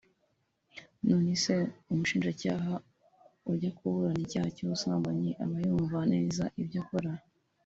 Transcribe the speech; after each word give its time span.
None 1.07 1.31
se 1.43 1.53
umushinjacyaha 1.91 2.73
ujya 3.51 3.71
kuburana 3.77 4.21
icyaha 4.25 4.49
cy’ubusambanyi 4.55 5.31
aba 5.43 5.57
yumva 5.65 5.99
neza 6.13 6.43
ibyo 6.61 6.79
akora 6.83 7.11